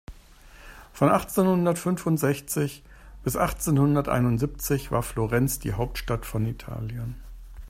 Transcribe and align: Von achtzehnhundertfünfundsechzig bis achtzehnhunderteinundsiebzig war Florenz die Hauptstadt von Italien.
Von 0.93 1.09
achtzehnhundertfünfundsechzig 1.09 2.83
bis 3.23 3.37
achtzehnhunderteinundsiebzig 3.37 4.89
war 4.89 5.03
Florenz 5.03 5.59
die 5.59 5.73
Hauptstadt 5.73 6.25
von 6.25 6.47
Italien. 6.47 7.21